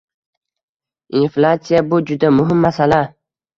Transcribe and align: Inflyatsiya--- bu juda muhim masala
Inflyatsiya--- 1.19 1.83
bu 1.93 2.01
juda 2.09 2.35
muhim 2.41 2.67
masala 2.71 3.01